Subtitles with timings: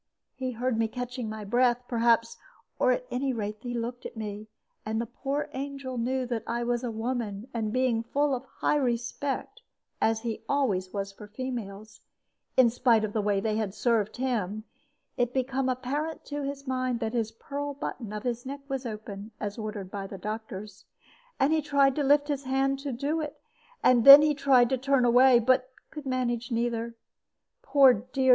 [0.33, 2.35] He heard me catching my breath, perhaps,
[2.79, 4.47] or at any rate he looked at me;
[4.83, 8.77] and the poor angel knew that I was a woman; and being full of high
[8.77, 9.61] respect,
[10.01, 12.01] as he always was for females
[12.57, 14.63] in spite of the way they had served him
[15.17, 19.29] it became apparent to his mind that the pearl button of his neck was open,
[19.39, 20.85] as ordered by the doctors.
[21.39, 23.39] And he tried to lift his hand to do it;
[23.83, 26.95] and then he tried to turn away, but could not manage either.
[27.61, 28.29] Poor dear!